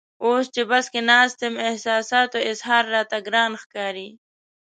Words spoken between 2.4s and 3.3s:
اظهار راته